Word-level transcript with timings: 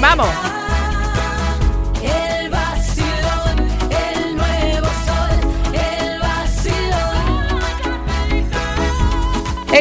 vamos. 0.00 0.61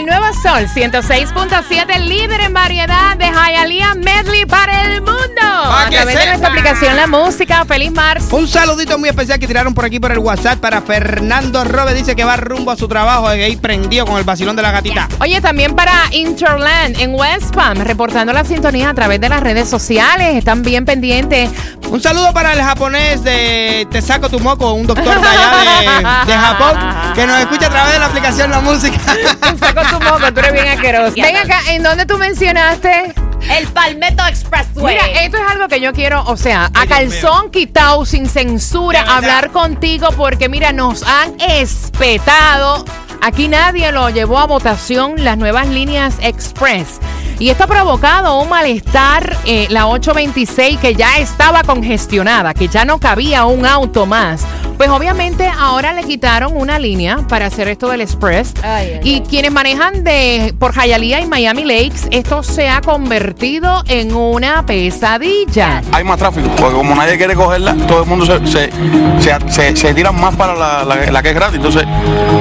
El 0.01 0.07
nuevo 0.07 0.25
Sol 0.33 0.67
106.7, 0.67 1.99
líder 1.99 2.41
en 2.41 2.53
variedad 2.55 3.15
de 3.17 3.25
Hialeah 3.25 3.93
Medley 3.93 4.45
para 4.47 4.85
el 4.85 5.01
mundo. 5.01 5.21
Pa' 5.35 5.83
A 5.83 5.89
través 5.91 6.17
de 6.17 6.25
nuestra 6.25 6.49
aplicación 6.49 6.95
La 6.95 7.05
Música. 7.05 7.63
Feliz 7.65 7.91
marzo. 7.91 8.35
Un 8.35 8.47
saludito 8.47 8.97
muy 8.97 9.09
especial 9.09 9.37
que 9.37 9.45
tiraron 9.45 9.75
por 9.75 9.85
aquí 9.85 9.99
por 9.99 10.11
el 10.11 10.17
WhatsApp 10.17 10.57
para 10.57 10.81
Fernando 10.81 11.63
Robe. 11.63 11.93
Dice 11.93 12.15
que 12.15 12.23
va 12.23 12.35
rumbo 12.35 12.71
a 12.71 12.75
su 12.75 12.87
trabajo 12.87 13.29
de 13.29 13.43
ahí 13.43 13.55
prendido 13.57 14.07
con 14.07 14.17
el 14.17 14.23
vacilón 14.23 14.55
de 14.55 14.63
la 14.63 14.71
gatita. 14.71 15.07
Oye, 15.19 15.39
también 15.39 15.75
para 15.75 15.93
Interland 16.09 16.99
en 16.99 17.13
West 17.13 17.53
Palm, 17.53 17.81
reportando 17.81 18.33
la 18.33 18.43
sintonía 18.43 18.89
a 18.89 18.95
través 18.95 19.21
de 19.21 19.29
las 19.29 19.41
redes 19.41 19.69
sociales. 19.69 20.35
Están 20.35 20.63
bien 20.63 20.83
pendientes. 20.83 21.51
Un 21.91 22.01
saludo 22.01 22.33
para 22.33 22.53
el 22.53 22.61
japonés 22.61 23.23
de 23.23 23.85
Te 23.91 24.01
saco 24.01 24.29
tu 24.29 24.39
moco, 24.39 24.73
un 24.73 24.87
doctor 24.87 25.21
de 25.21 25.27
allá 25.27 26.25
de, 26.25 26.31
de 26.31 26.37
Japón 26.37 27.13
que 27.13 27.27
nos 27.27 27.39
escucha 27.39 27.67
a 27.67 27.69
través 27.69 27.93
de 27.93 27.99
la 27.99 28.05
aplicación 28.07 28.49
La 28.49 28.61
Música. 28.61 28.97
Saco 29.59 29.81
tu 29.91 30.03
moco, 30.03 30.33
tú 30.33 30.39
eres 30.39 30.53
bien 30.53 30.67
asqueroso. 30.75 31.13
Ven 31.15 31.37
acá, 31.37 31.59
¿en 31.69 31.83
dónde 31.83 32.05
tú 32.05 32.17
mencionaste? 32.17 33.13
El 33.57 33.67
Palmetto 33.67 34.23
Expressway. 34.25 34.95
Mira, 34.95 35.21
esto 35.21 35.37
es 35.37 35.43
algo 35.51 35.67
que 35.67 35.81
yo 35.81 35.93
quiero, 35.93 36.23
o 36.25 36.37
sea, 36.37 36.65
a 36.65 36.81
Ay, 36.81 36.87
calzón 36.87 37.49
quitado, 37.51 38.05
sin 38.05 38.27
censura, 38.27 39.01
hablar 39.01 39.51
contigo, 39.51 40.09
porque 40.15 40.47
mira, 40.47 40.71
nos 40.71 41.03
han 41.03 41.39
espetado. 41.41 42.85
Aquí 43.21 43.47
nadie 43.47 43.91
lo 43.91 44.09
llevó 44.09 44.39
a 44.39 44.45
votación 44.45 45.23
las 45.23 45.37
nuevas 45.37 45.67
líneas 45.67 46.15
Express. 46.21 46.99
Y 47.39 47.49
esto 47.49 47.63
ha 47.63 47.67
provocado 47.67 48.39
un 48.39 48.49
malestar, 48.49 49.35
eh, 49.45 49.65
la 49.69 49.87
826, 49.87 50.79
que 50.79 50.93
ya 50.93 51.17
estaba 51.17 51.63
congestionada, 51.63 52.53
que 52.53 52.67
ya 52.67 52.85
no 52.85 52.99
cabía 52.99 53.45
un 53.45 53.65
auto 53.65 54.05
más. 54.05 54.45
Pues 54.77 54.89
obviamente 54.89 55.47
ahora 55.59 55.93
le 55.93 56.03
quitaron 56.03 56.55
una 56.57 56.79
línea 56.79 57.17
para 57.29 57.45
hacer 57.47 57.67
esto 57.67 57.89
del 57.89 58.01
Express. 58.01 58.53
Ay, 58.63 58.93
ay, 58.95 58.99
y 59.03 59.13
ay. 59.15 59.21
quienes 59.29 59.51
manejan 59.51 60.03
de 60.03 60.55
por 60.57 60.73
Hialeah 60.73 61.21
y 61.21 61.25
Miami 61.27 61.63
Lakes, 61.63 62.07
esto 62.11 62.41
se 62.43 62.67
ha 62.69 62.81
convertido 62.81 63.83
en 63.87 64.13
una 64.15 64.65
pesadilla. 64.65 65.81
hay 65.91 66.03
más 66.03 66.17
tráfico, 66.17 66.49
porque 66.57 66.75
como 66.75 66.95
nadie 66.95 67.17
quiere 67.17 67.35
cogerla, 67.35 67.75
todo 67.87 68.03
el 68.03 68.09
mundo 68.09 68.25
se, 68.25 68.39
se, 68.47 68.71
se, 69.19 69.51
se- 69.51 69.75
se 69.75 69.93
tira 69.93 70.11
más 70.11 70.35
para 70.35 70.55
la, 70.55 70.83
la- 70.83 71.11
la 71.11 71.21
que 71.23 71.29
es 71.29 71.35
gratis, 71.35 71.57
entonces 71.57 71.85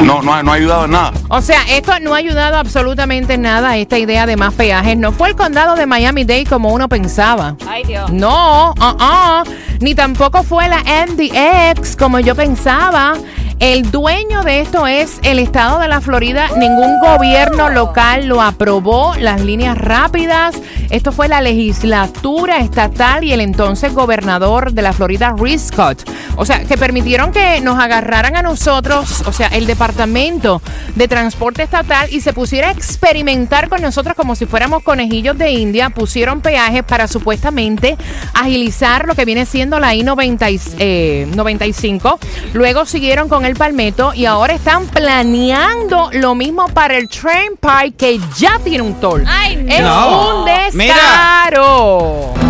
no, 0.02 0.22
no, 0.22 0.32
ha- 0.34 0.42
no 0.42 0.52
ha 0.52 0.54
ayudado 0.54 0.84
en 0.86 0.92
nada. 0.92 1.12
O 1.28 1.40
sea, 1.42 1.60
esto 1.70 1.92
no 2.00 2.14
ha 2.14 2.18
ayudado 2.18 2.56
absolutamente 2.56 3.34
en 3.34 3.42
nada 3.42 3.70
a 3.70 3.76
esta 3.76 3.98
idea 3.98 4.26
de 4.26 4.36
más 4.36 4.54
peajes. 4.54 4.96
No 4.96 5.12
fue 5.12 5.28
el 5.28 5.36
condado 5.36 5.74
de 5.76 5.86
Miami-Dade 5.86 6.46
como 6.46 6.70
uno 6.72 6.88
pensaba. 6.88 7.56
Ay, 7.68 7.84
Dios. 7.84 8.10
No, 8.10 8.72
uh-uh. 8.78 9.44
ni 9.80 9.94
tampoco 9.94 10.42
fue 10.42 10.68
la 10.68 10.78
MDX 11.06 11.96
como 11.96 12.19
yo 12.24 12.34
pensaba. 12.34 13.14
El 13.61 13.91
dueño 13.91 14.43
de 14.43 14.62
esto 14.62 14.87
es 14.87 15.19
el 15.22 15.38
estado 15.38 15.81
de 15.81 15.88
la 15.88 16.00
Florida. 16.00 16.48
Ningún 16.56 16.98
gobierno 16.98 17.69
local 17.69 18.25
lo 18.25 18.41
aprobó. 18.41 19.15
Las 19.16 19.43
líneas 19.43 19.76
rápidas. 19.76 20.56
Esto 20.88 21.12
fue 21.12 21.28
la 21.28 21.43
legislatura 21.43 22.60
estatal 22.60 23.22
y 23.22 23.34
el 23.34 23.43
entonces 23.43 23.93
gobernador 23.93 24.72
de 24.72 24.81
la 24.81 24.94
Florida, 24.94 25.34
Rick 25.38 25.59
Scott. 25.59 26.10
O 26.37 26.47
sea, 26.47 26.65
que 26.65 26.78
permitieron 26.78 27.32
que 27.32 27.60
nos 27.60 27.78
agarraran 27.78 28.34
a 28.34 28.43
nosotros, 28.43 29.22
o 29.26 29.32
sea, 29.32 29.49
el 29.49 29.66
departamento 29.66 30.62
de 30.97 31.06
transporte 31.06 31.62
estatal 31.62 32.09
y 32.10 32.22
se 32.22 32.32
pusiera 32.32 32.69
a 32.69 32.72
experimentar 32.72 33.69
con 33.69 33.82
nosotros 33.82 34.16
como 34.16 34.37
si 34.37 34.47
fuéramos 34.47 34.82
conejillos 34.82 35.37
de 35.37 35.50
India. 35.50 35.91
Pusieron 35.91 36.41
peajes 36.41 36.82
para 36.82 37.09
supuestamente 37.09 37.99
agilizar 38.32 39.06
lo 39.06 39.15
que 39.15 39.26
viene 39.26 39.44
siendo 39.44 39.78
la 39.78 39.94
I-95. 39.94 42.19
Luego 42.54 42.87
siguieron 42.87 43.28
con 43.28 43.44
el 43.44 43.50
Palmetto 43.56 44.12
y 44.15 44.27
ahora 44.27 44.55
están 44.55 44.87
planeando 44.87 46.11
lo 46.12 46.34
mismo 46.34 46.69
para 46.69 46.97
el 46.97 47.09
Train 47.09 47.56
Park 47.59 47.94
que 47.99 48.21
ya 48.38 48.59
tiene 48.62 48.83
un 48.83 48.94
toll. 49.00 49.25
Ay, 49.27 49.56
no. 49.56 49.72
Es 49.75 49.81
No. 49.83 50.38
un 50.41 50.44
Mira. 50.75 50.94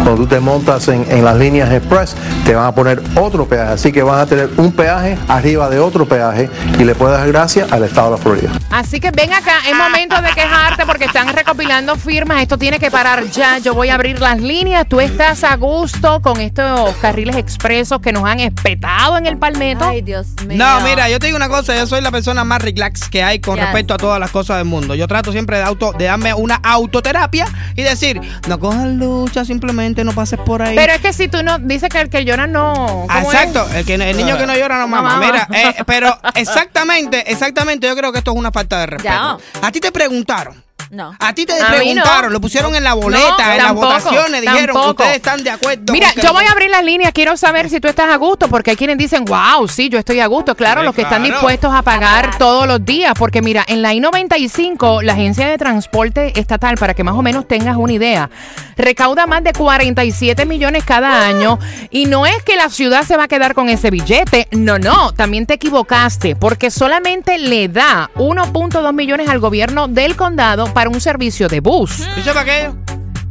Cuando 0.03 0.23
tú 0.23 0.27
te 0.27 0.41
montas 0.41 0.89
en, 0.89 1.07
en 1.11 1.25
las 1.25 1.37
líneas 1.37 1.71
express, 1.73 2.17
te 2.45 2.55
van 2.55 2.67
a 2.67 2.75
poner 2.75 3.03
otro 3.15 3.47
peaje. 3.47 3.73
Así 3.73 3.93
que 3.93 4.03
vas 4.03 4.21
a 4.23 4.27
tener 4.27 4.49
un 4.57 4.73
peaje 4.73 5.17
arriba 5.29 5.69
de 5.69 5.79
otro 5.79 6.07
peaje 6.07 6.49
y 6.79 6.85
le 6.85 6.95
puedes 6.95 7.19
dar 7.19 7.29
gracias 7.29 7.71
al 7.73 7.85
estado 7.85 8.11
de 8.13 8.17
la 8.17 8.23
Florida. 8.23 8.51
Así 8.71 8.99
que 9.01 9.11
ven 9.11 9.33
acá, 9.33 9.59
es 9.69 9.77
momento 9.77 10.21
de 10.23 10.31
quejarte 10.31 10.87
porque 10.87 11.05
están 11.05 11.29
recopilando 11.29 11.97
firmas. 11.97 12.43
Esto 12.43 12.57
tiene 12.59 12.79
que 12.79 12.91
parar 12.91 13.25
ya. 13.31 13.59
Yo 13.59 13.75
voy 13.75 13.89
a 13.91 13.95
abrir 13.95 14.21
las 14.21 14.41
líneas. 14.41 14.87
Tú 14.89 15.01
estás 15.01 15.45
a 15.45 15.57
gusto 15.57 16.21
con 16.23 16.41
estos 16.41 16.95
carriles 16.97 17.37
expresos 17.37 18.01
que 18.01 18.13
nos 18.13 18.25
han 18.25 18.41
espetado 18.41 19.17
en 19.19 19.27
el 19.27 19.37
palmeto. 19.37 19.85
Ay, 19.87 20.03
Dios 20.03 20.27
mío. 20.47 20.59
No, 20.59 20.81
mira, 20.81 21.09
yo 21.09 21.19
te 21.19 21.27
digo 21.27 21.37
una 21.37 21.49
cosa, 21.49 21.77
yo 21.77 21.87
soy 21.87 22.01
la 22.01 22.11
persona 22.11 22.45
más 22.45 22.63
relax 22.63 23.09
que 23.09 23.23
hay 23.23 23.39
con 23.41 23.57
Yes. 23.57 23.65
respecto 23.65 23.95
a 23.95 23.97
todas 23.99 24.19
las 24.21 24.31
cosas 24.31 24.57
del 24.59 24.67
mundo. 24.67 24.95
Yo 24.95 25.07
trato 25.09 25.33
siempre 25.33 25.59
de 25.59 25.65
auto, 25.65 25.93
de 25.93 26.07
darme 26.07 26.33
una 26.35 26.55
autoterapia 26.63 27.47
y 27.77 27.83
decir, 27.83 28.21
no 28.49 28.59
cojas 28.59 28.87
lucha, 28.89 29.45
simplemente 29.45 29.90
no 30.05 30.13
pases 30.13 30.39
por 30.41 30.63
ahí. 30.63 30.75
Pero 30.77 30.93
es 30.93 31.01
que 31.01 31.13
si 31.13 31.29
tú 31.29 31.43
no 31.43 31.59
dices 31.59 31.89
que 31.89 32.01
el 32.01 32.09
que 32.11 32.25
llora 32.25 32.47
no. 32.47 33.07
Ah, 33.09 33.21
¿cómo 33.21 33.33
Exacto, 33.33 33.67
es? 33.71 33.77
el, 33.77 33.85
que, 33.85 33.95
el 33.95 34.17
niño 34.17 34.37
que 34.39 34.47
no 34.47 34.57
llora 34.57 34.77
no 34.77 34.83
No 34.83 34.89
mama. 34.89 35.17
mama. 35.17 35.27
Mira, 35.51 35.71
eh, 35.71 35.83
pero 35.87 36.17
exactamente, 36.35 37.31
exactamente, 37.31 37.87
yo 37.87 37.97
creo 37.97 38.13
que 38.13 38.19
esto 38.19 38.33
es 38.33 38.37
una 38.37 38.51
falta 38.53 38.81
de 38.81 38.87
respeto. 38.87 39.41
A 39.63 39.73
ti 39.73 39.81
te 39.81 39.93
preguntaron. 39.93 40.63
No. 40.91 41.15
A 41.21 41.33
ti 41.33 41.47
te 41.47 41.53
A 41.53 41.69
preguntaron, 41.69 42.25
no. 42.25 42.31
lo 42.31 42.41
pusieron 42.41 42.75
en 42.75 42.83
la 42.83 42.95
boleta, 42.95 43.23
No, 43.47 43.53
en 43.53 43.59
tampoco, 43.59 43.89
las 43.93 44.03
votaciones, 44.05 44.41
dijeron 44.41 44.77
que 44.83 44.89
ustedes 44.91 45.17
están 45.17 45.45
de 45.45 45.51
acuerdo. 45.51 45.93
Mira, 45.93 46.13
yo 46.21 46.33
voy 46.33 46.45
a 46.45 46.51
abrir 46.51 46.69
las 46.69 46.85
líneas. 46.85 47.13
Quiero 47.13 47.37
saber 47.37 47.71
si 47.71 47.79
tú 47.79 47.87
estás 47.87 48.11
a 48.11 48.17
gusto, 48.17 48.49
porque 48.49 48.73
hay 48.73 48.77
quienes 48.77 48.99
dicen, 48.99 49.25
wow, 49.25 49.69
sí, 49.69 49.89
yo 49.89 50.01
estoy 50.01 50.19
a 50.19 50.27
gusto. 50.27 50.57
Claro, 50.57 50.81
Sí, 50.81 50.87
los 50.87 50.95
que 50.97 51.03
están 51.03 51.23
dispuestos 51.23 51.73
a 51.73 51.83
pagar 51.83 52.39
todos 52.39 52.67
los 52.67 52.85
días. 52.85 53.15
Porque 53.17 53.41
mira, 53.41 53.65
en 53.69 53.83
la 53.83 53.95
I-95, 53.95 55.03
la 55.03 55.13
Agencia 55.13 55.47
de 55.49 55.59
Transporte 55.59 56.39
Estatal, 56.39 56.77
para 56.77 56.93
que 56.95 57.05
más 57.05 57.15
o 57.15 57.23
menos 57.23 57.47
tengas 57.47 57.77
una 57.77 57.93
idea, 57.93 58.29
recauda 58.77 59.27
más 59.29 59.45
de 59.45 59.53
47 59.53 60.45
millones 60.45 60.83
cada 60.85 61.25
año. 61.25 61.61
Y 61.91 62.07
no 62.07 62.27
es 62.27 62.43
que 62.43 62.57
la 62.57 62.69
ciudad 62.69 63.05
se 63.05 63.17
va 63.17 63.25
a 63.25 63.29
quedar 63.29 63.55
con 63.55 63.69
ese 63.69 63.91
billete. 63.91 64.49
No, 64.51 64.81
no, 64.81 65.13
también 65.13 65.47
te 65.47 65.55
equivocaste, 65.55 66.35
porque 66.35 66.73
solamente 66.73 67.39
le 67.39 67.69
da 67.69 68.11
1.2 68.17 68.93
millones 68.93 69.29
al 69.29 69.39
gobierno 69.39 69.87
del 69.87 70.17
condado 70.17 70.65
para 70.73 70.80
un 70.89 71.01
servicio 71.01 71.49
de 71.49 71.61
bus. 71.61 72.01
¿Y 72.17 72.21
eso 72.21 72.33
para 72.33 72.45
qué? 72.45 72.71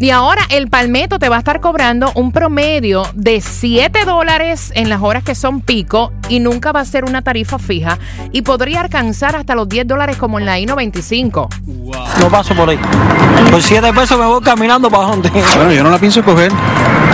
Y 0.01 0.11
ahora 0.11 0.43
el 0.49 0.69
palmeto 0.69 1.19
te 1.19 1.27
va 1.27 1.35
a 1.35 1.39
estar 1.39 1.59
cobrando 1.59 2.13
un 2.15 2.31
promedio 2.31 3.03
de 3.15 3.41
7 3.41 4.05
dólares 4.05 4.71
en 4.73 4.87
las 4.87 5.01
horas 5.01 5.25
que 5.25 5.35
son 5.35 5.59
pico 5.59 6.13
y 6.29 6.39
nunca 6.39 6.71
va 6.71 6.79
a 6.79 6.85
ser 6.85 7.03
una 7.03 7.21
tarifa 7.21 7.59
fija 7.59 7.99
y 8.31 8.43
podría 8.43 8.79
alcanzar 8.79 9.35
hasta 9.35 9.55
los 9.55 9.67
10 9.67 9.87
dólares 9.87 10.15
como 10.15 10.39
en 10.39 10.45
la 10.45 10.57
I-95. 10.57 11.49
No 12.21 12.29
paso 12.29 12.55
por 12.55 12.69
ahí. 12.69 12.79
Por 13.51 13.61
7 13.61 13.91
pesos 13.91 14.17
me 14.17 14.25
voy 14.25 14.41
caminando 14.41 14.89
para 14.89 15.07
donde. 15.07 15.29
Bueno, 15.29 15.73
yo 15.73 15.83
no 15.83 15.89
la 15.89 15.97
pienso 15.97 16.23
coger, 16.23 16.51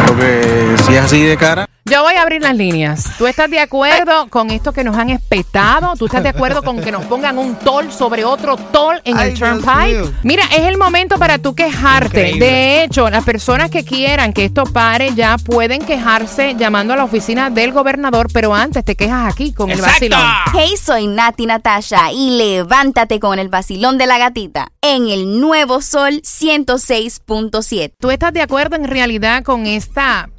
porque 0.05 0.75
si 0.85 0.93
es 0.93 1.01
así 1.01 1.23
de 1.23 1.37
cara. 1.37 1.67
Yo 1.87 2.01
voy 2.01 2.15
a 2.15 2.23
abrir 2.23 2.41
las 2.41 2.55
líneas. 2.55 3.11
¿Tú 3.15 3.27
estás 3.27 3.47
de 3.47 3.59
acuerdo 3.59 4.27
con 4.31 4.49
esto 4.49 4.73
que 4.73 4.83
nos 4.83 4.97
han 4.97 5.11
espetado? 5.11 5.93
¿Tú 5.95 6.07
estás 6.07 6.23
de 6.23 6.29
acuerdo 6.29 6.63
con 6.63 6.81
que 6.81 6.91
nos 6.91 7.05
pongan 7.05 7.37
un 7.37 7.53
toll 7.57 7.91
sobre 7.91 8.25
otro 8.25 8.57
toll 8.57 8.99
en 9.03 9.15
Ay, 9.15 9.29
el 9.29 9.39
Turnpike? 9.39 10.11
Mira, 10.23 10.45
es 10.45 10.61
el 10.61 10.79
momento 10.79 11.19
para 11.19 11.37
tú 11.37 11.53
quejarte. 11.53 12.21
Increíble. 12.29 12.43
De 12.43 12.83
hecho, 12.83 13.07
las 13.11 13.23
personas 13.23 13.69
que 13.69 13.85
quieran 13.85 14.33
que 14.33 14.45
esto 14.45 14.63
pare 14.63 15.13
ya 15.13 15.37
pueden 15.37 15.79
quejarse 15.85 16.55
llamando 16.55 16.95
a 16.95 16.97
la 16.97 17.03
oficina 17.03 17.51
del 17.51 17.71
gobernador, 17.71 18.29
pero 18.33 18.55
antes 18.55 18.83
te 18.83 18.95
quejas 18.95 19.31
aquí 19.31 19.53
con 19.53 19.69
el 19.69 19.79
vacilón. 19.79 20.19
Hey, 20.55 20.73
soy 20.81 21.05
Nati 21.05 21.45
Natasha 21.45 22.11
y 22.11 22.31
levántate 22.31 23.19
con 23.19 23.37
el 23.37 23.49
vacilón 23.49 23.99
de 23.99 24.07
la 24.07 24.17
gatita 24.17 24.71
en 24.81 25.07
el 25.07 25.39
nuevo 25.39 25.81
Sol 25.81 26.23
106.7. 26.23 27.93
¿Tú 27.99 28.09
estás 28.09 28.33
de 28.33 28.41
acuerdo 28.41 28.75
en 28.75 28.85
realidad 28.85 29.43
con 29.43 29.67
esta... 29.67 30.29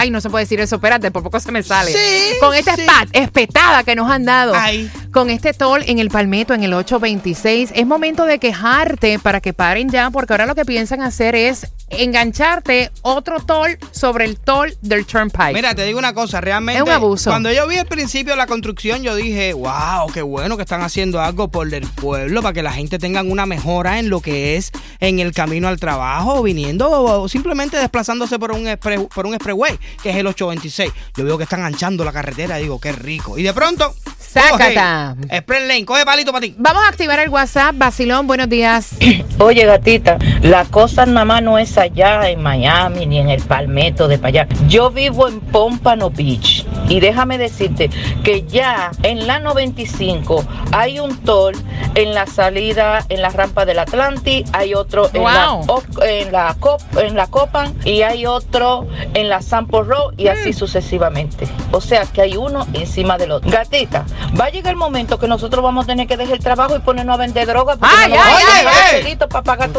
Ay, 0.00 0.10
no 0.10 0.20
se 0.20 0.30
puede 0.30 0.44
decir 0.44 0.60
eso, 0.60 0.76
espérate, 0.76 1.10
por 1.10 1.24
poco 1.24 1.40
se 1.40 1.50
me 1.50 1.62
sale. 1.62 1.92
Sí, 1.92 2.36
Con 2.40 2.54
esta 2.54 2.76
sí. 2.76 2.86
espetada 3.12 3.82
que 3.82 3.96
nos 3.96 4.08
han 4.10 4.24
dado. 4.24 4.52
Ay. 4.54 4.88
con 5.10 5.28
este 5.30 5.52
toll 5.54 5.82
en 5.86 5.98
el 5.98 6.08
Palmetto 6.10 6.54
en 6.54 6.62
el 6.62 6.72
826. 6.72 7.72
Es 7.74 7.86
momento 7.86 8.24
de 8.26 8.38
quejarte 8.38 9.18
para 9.18 9.40
que 9.40 9.52
paren 9.52 9.88
ya, 9.88 10.10
porque 10.10 10.32
ahora 10.34 10.46
lo 10.46 10.54
que 10.54 10.64
piensan 10.64 11.02
hacer 11.02 11.34
es 11.34 11.66
engancharte 11.90 12.90
otro 13.02 13.40
toll 13.40 13.78
sobre 13.90 14.24
el 14.24 14.38
toll 14.38 14.76
del 14.82 15.06
Turnpike. 15.06 15.54
Mira, 15.54 15.74
te 15.74 15.84
digo 15.84 15.98
una 15.98 16.12
cosa, 16.12 16.40
realmente. 16.40 16.78
Es 16.78 16.82
un 16.82 16.90
abuso. 16.90 17.30
Cuando 17.30 17.52
yo 17.52 17.66
vi 17.66 17.76
el 17.76 17.86
principio 17.86 18.32
de 18.32 18.36
la 18.36 18.46
construcción, 18.46 19.02
yo 19.02 19.14
dije, 19.14 19.52
wow, 19.52 20.10
qué 20.12 20.22
bueno 20.22 20.56
que 20.56 20.62
están 20.62 20.82
haciendo 20.82 21.20
algo 21.20 21.48
por 21.48 21.72
el 21.72 21.86
pueblo 21.86 22.42
para 22.42 22.52
que 22.52 22.62
la 22.62 22.72
gente 22.72 22.98
tenga 22.98 23.22
una 23.22 23.46
mejora 23.46 23.98
en 23.98 24.10
lo 24.10 24.20
que 24.20 24.56
es 24.56 24.72
en 25.00 25.18
el 25.18 25.32
camino 25.32 25.68
al 25.68 25.78
trabajo, 25.78 26.42
viniendo 26.42 26.90
o 26.90 27.28
simplemente 27.28 27.76
desplazándose 27.76 28.38
por 28.38 28.52
un, 28.52 28.68
por 29.14 29.26
un 29.26 29.34
expressway, 29.34 29.78
que 30.02 30.10
es 30.10 30.16
el 30.16 30.26
826. 30.26 30.92
Yo 31.16 31.24
veo 31.24 31.38
que 31.38 31.44
están 31.44 31.62
anchando 31.62 32.04
la 32.04 32.12
carretera 32.12 32.58
y 32.58 32.64
digo, 32.64 32.80
qué 32.80 32.92
rico. 32.92 33.38
Y 33.38 33.42
de 33.42 33.52
pronto, 33.52 33.94
Sácata. 34.28 35.16
Express 35.30 35.62
Lane, 35.66 35.84
coge 35.86 36.04
palito 36.04 36.32
para 36.32 36.42
ti. 36.42 36.54
Vamos 36.58 36.84
a 36.84 36.88
activar 36.88 37.18
el 37.18 37.30
WhatsApp. 37.30 37.74
Basilón, 37.76 38.26
buenos 38.26 38.48
días. 38.48 38.90
Oye, 39.38 39.64
gatita, 39.64 40.18
la 40.42 40.64
cosa 40.66 41.06
nada 41.06 41.24
más 41.24 41.42
no 41.42 41.58
es 41.58 41.78
allá 41.78 42.28
en 42.28 42.42
Miami 42.42 43.06
ni 43.06 43.18
en 43.18 43.30
el 43.30 43.40
Palmetto 43.40 44.06
de 44.06 44.18
para 44.18 44.28
allá. 44.28 44.48
Yo 44.68 44.90
vivo 44.90 45.28
en 45.28 45.40
Pompano 45.40 46.10
Beach 46.10 46.66
y 46.88 47.00
déjame 47.00 47.38
decirte 47.38 47.88
que 48.22 48.42
ya 48.42 48.90
en 49.02 49.26
la 49.26 49.38
95 49.38 50.44
hay 50.72 50.98
un 51.00 51.16
toll 51.18 51.54
en 51.94 52.14
la 52.14 52.26
salida, 52.26 53.04
en 53.08 53.22
la 53.22 53.30
rampa 53.30 53.64
del 53.64 53.78
Atlantic, 53.78 54.46
hay 54.52 54.74
otro 54.74 55.08
en, 55.12 55.24
la, 55.24 55.48
Wow. 55.48 55.82
En, 56.02 56.32
la, 56.32 56.54
Cop, 56.60 56.80
en 56.98 57.16
la 57.16 57.26
Copan 57.28 57.74
y 57.84 58.02
hay 58.02 58.26
otro 58.26 58.86
en 59.14 59.28
la 59.28 59.40
Sampo 59.40 59.82
Road 59.82 60.14
y 60.16 60.28
así 60.28 60.52
sucesivamente. 60.52 61.48
O 61.72 61.80
sea 61.80 62.04
que 62.04 62.22
hay 62.22 62.36
uno 62.36 62.66
encima 62.74 63.18
del 63.18 63.32
otro. 63.32 63.50
Gatita, 63.50 64.04
va 64.38 64.46
a 64.46 64.50
llegar 64.50 64.72
el 64.72 64.76
momento 64.76 65.18
que 65.18 65.28
nosotros 65.28 65.62
vamos 65.62 65.84
a 65.84 65.86
tener 65.88 66.06
que 66.06 66.16
dejar 66.16 66.34
el 66.36 66.42
trabajo 66.42 66.76
y 66.76 66.80
ponernos 66.80 67.14
a 67.14 67.18
vender 67.18 67.46
droga 67.46 67.76
porque 67.76 67.94
Ay, 67.98 68.10
no 68.10 68.16
ay, 68.16 68.20
vamos 68.20 68.42
a 68.42 68.52
ay, 68.56 68.58
tener 68.64 68.74
ay. 68.74 69.02
chelito 69.02 69.28
para 69.28 69.42
pagar 69.44 69.70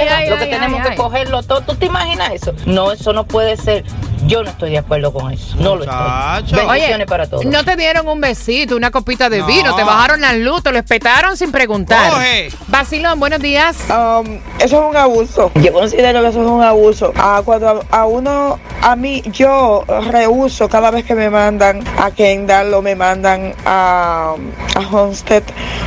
vieja. 0.00 0.16
ay, 0.18 0.28
Lo 0.30 0.38
que 0.38 0.46
tenemos 0.46 0.88
que 0.88 0.94
cogerlo 0.96 1.42
todo. 1.42 1.60
¿Tú 1.62 1.74
te 1.74 1.86
imaginas 1.86 2.32
eso? 2.32 2.52
No, 2.66 2.92
eso 2.92 3.12
no 3.12 3.24
puede 3.24 3.56
ser. 3.56 3.84
Yo 4.30 4.44
no 4.44 4.50
estoy 4.50 4.70
de 4.70 4.78
acuerdo 4.78 5.12
con 5.12 5.32
eso. 5.32 5.56
No 5.58 5.74
lo 5.74 5.82
estoy. 5.82 6.64
Bendiciones 6.64 7.06
para 7.08 7.26
todos. 7.28 7.44
no 7.44 7.64
te 7.64 7.74
dieron 7.74 8.06
un 8.06 8.20
besito, 8.20 8.76
una 8.76 8.92
copita 8.92 9.28
de 9.28 9.40
No. 9.40 9.46
vino, 9.46 9.74
te 9.74 9.82
bajaron 9.82 10.20
las 10.20 10.36
luz, 10.36 10.62
te 10.62 10.70
lo 10.70 10.78
espetaron 10.78 11.36
sin 11.36 11.50
preguntar. 11.50 12.12
Basilón, 12.68 13.18
buenos 13.18 13.40
días. 13.40 13.76
Um, 13.90 14.38
eso 14.60 14.82
es 14.82 14.88
un 14.90 14.96
abuso. 14.96 15.50
Yo 15.56 15.72
considero 15.72 16.22
que 16.22 16.28
eso 16.28 16.42
es 16.42 16.48
un 16.48 16.62
abuso. 16.62 17.12
Ah, 17.16 17.42
cuando 17.44 17.82
a, 17.90 17.98
a 18.02 18.06
uno, 18.06 18.60
a 18.82 18.94
mí, 18.94 19.20
yo 19.32 19.84
rehuso 20.12 20.68
cada 20.68 20.92
vez 20.92 21.04
que 21.04 21.16
me 21.16 21.28
mandan 21.28 21.82
a 21.98 22.12
Kendall 22.12 22.72
o 22.74 22.82
me 22.82 22.94
mandan 22.94 23.52
a, 23.66 24.36
a 24.76 24.80
Homestead 24.96 25.42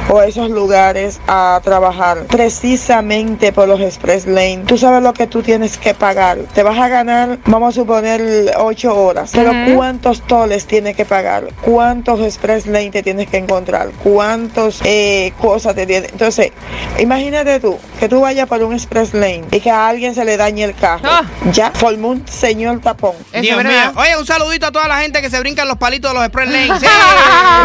o 0.10 0.20
a 0.20 0.26
esos 0.26 0.50
lugares 0.50 1.22
a 1.28 1.62
trabajar 1.64 2.26
precisamente 2.26 3.54
por 3.54 3.70
los 3.70 3.80
Express 3.80 4.26
Lane. 4.26 4.64
Tú 4.68 4.78
sabes 4.78 5.02
lo 5.02 5.14
que 5.14 5.28
tú 5.28 5.42
tienes 5.42 5.78
que 5.78 5.94
pagar. 5.94 6.40
Te 6.54 6.62
vas 6.64 6.78
a 6.78 6.90
ganar, 6.90 7.38
vamos 7.46 7.70
a 7.74 7.80
suponer, 7.80 8.20
ocho 8.58 8.96
horas. 8.96 9.32
Pero. 9.34 9.54
¿cuántos 9.76 10.22
toles 10.22 10.66
tienes 10.66 10.96
que 10.96 11.06
pagar? 11.06 11.48
¿Cuántos 11.62 12.20
Express 12.22 12.66
Lane 12.66 12.92
te 12.92 13.04
tienes 13.04 13.30
que 13.30 13.38
encontrar? 13.38 13.90
¿Cuántos 14.04 14.82
eh, 14.84 15.34
cosas 15.40 15.76
te 15.76 15.86
tienes? 15.86 16.12
Entonces, 16.12 16.52
imagínate 17.00 17.60
tú, 17.60 17.78
que 18.00 18.10
tú 18.10 18.22
vayas 18.22 18.48
por 18.48 18.64
un 18.64 18.74
Express 18.74 19.14
Lane 19.14 19.44
y 19.52 19.60
que 19.60 19.70
a 19.70 19.88
alguien 19.88 20.16
se 20.16 20.26
le 20.26 20.38
dañe 20.38 20.64
el 20.64 20.76
carro. 20.76 21.04
Ah. 21.06 21.24
Ya 21.52 21.72
formó 21.72 22.10
un 22.10 22.28
señor 22.28 22.80
tapón. 22.82 23.16
Dios 23.32 23.64
mío. 23.64 23.94
Oye, 23.96 24.18
un 24.18 24.26
saludito 24.26 24.68
a 24.68 24.72
toda 24.72 24.88
la 24.88 25.00
gente 25.00 25.22
que 25.22 25.30
se 25.30 25.40
brincan 25.40 25.68
los 25.68 25.78
palitos 25.78 26.12
de 26.12 26.16
los 26.16 26.26
Express 26.26 26.50
Lane. 26.50 26.74
Sí. 26.84 26.88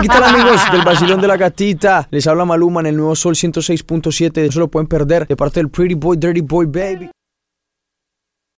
¿Qué 0.03 0.09
tal 0.09 0.23
amigos 0.23 0.61
del 0.71 0.83
Basilón 0.83 1.21
de 1.21 1.29
la 1.29 1.37
Gatita? 1.37 2.07
Les 2.11 2.27
habla 2.27 2.45
Maluma 2.45 2.81
en 2.81 2.87
el 2.87 2.97
nuevo 2.97 3.17
Sol 3.17 3.35
106.7. 3.35 4.49
Eso 4.49 4.61
lo 4.61 4.69
pueden 4.69 4.87
perder 4.87 5.27
de 5.27 5.35
parte 5.35 5.61
del 5.61 5.71
Pretty 5.71 5.95
Boy, 5.95 6.17
Dirty 6.17 6.41
Boy 6.41 6.67
Baby. 6.67 7.11